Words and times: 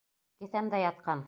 Кеҫәмдә 0.45 0.83
ятҡан. 0.87 1.19